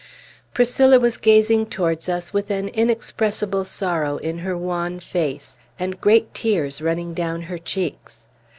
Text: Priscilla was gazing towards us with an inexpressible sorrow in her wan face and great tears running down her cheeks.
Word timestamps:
Priscilla 0.51 0.99
was 0.99 1.17
gazing 1.17 1.67
towards 1.67 2.09
us 2.09 2.33
with 2.33 2.49
an 2.49 2.69
inexpressible 2.69 3.63
sorrow 3.63 4.17
in 4.17 4.39
her 4.39 4.57
wan 4.57 4.99
face 4.99 5.59
and 5.77 6.01
great 6.01 6.33
tears 6.33 6.81
running 6.81 7.13
down 7.13 7.43
her 7.43 7.59
cheeks. 7.59 8.25